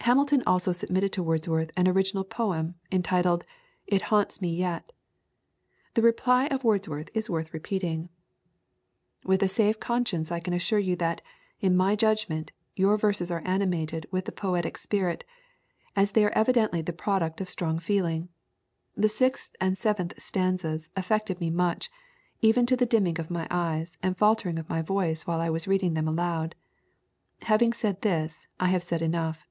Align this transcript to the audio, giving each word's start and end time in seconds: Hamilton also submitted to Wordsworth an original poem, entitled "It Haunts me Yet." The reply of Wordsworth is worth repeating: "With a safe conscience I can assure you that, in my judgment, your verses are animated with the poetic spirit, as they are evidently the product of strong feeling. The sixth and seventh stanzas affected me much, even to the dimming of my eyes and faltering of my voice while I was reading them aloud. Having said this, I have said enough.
Hamilton 0.00 0.40
also 0.46 0.70
submitted 0.70 1.12
to 1.14 1.22
Wordsworth 1.24 1.72
an 1.76 1.88
original 1.88 2.22
poem, 2.22 2.76
entitled 2.92 3.44
"It 3.88 4.02
Haunts 4.02 4.40
me 4.40 4.54
Yet." 4.54 4.92
The 5.94 6.02
reply 6.02 6.46
of 6.46 6.62
Wordsworth 6.62 7.08
is 7.12 7.28
worth 7.28 7.52
repeating: 7.52 8.08
"With 9.24 9.42
a 9.42 9.48
safe 9.48 9.80
conscience 9.80 10.30
I 10.30 10.38
can 10.38 10.54
assure 10.54 10.78
you 10.78 10.94
that, 10.94 11.22
in 11.58 11.76
my 11.76 11.96
judgment, 11.96 12.52
your 12.76 12.96
verses 12.96 13.32
are 13.32 13.42
animated 13.44 14.06
with 14.12 14.26
the 14.26 14.32
poetic 14.32 14.78
spirit, 14.78 15.24
as 15.96 16.12
they 16.12 16.24
are 16.24 16.38
evidently 16.38 16.82
the 16.82 16.92
product 16.92 17.40
of 17.40 17.48
strong 17.50 17.80
feeling. 17.80 18.28
The 18.96 19.08
sixth 19.08 19.56
and 19.60 19.76
seventh 19.76 20.22
stanzas 20.22 20.88
affected 20.94 21.40
me 21.40 21.50
much, 21.50 21.90
even 22.40 22.64
to 22.66 22.76
the 22.76 22.86
dimming 22.86 23.18
of 23.18 23.28
my 23.28 23.48
eyes 23.50 23.98
and 24.04 24.16
faltering 24.16 24.56
of 24.60 24.68
my 24.70 24.82
voice 24.82 25.26
while 25.26 25.40
I 25.40 25.50
was 25.50 25.66
reading 25.66 25.94
them 25.94 26.06
aloud. 26.06 26.54
Having 27.42 27.72
said 27.72 28.02
this, 28.02 28.46
I 28.60 28.68
have 28.68 28.84
said 28.84 29.02
enough. 29.02 29.48